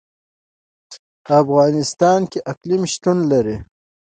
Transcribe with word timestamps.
په 1.23 1.31
افغانستان 1.43 2.19
کې 2.31 2.39
اقلیم 2.51 2.83
شتون 2.93 3.17
لري. 3.31 3.57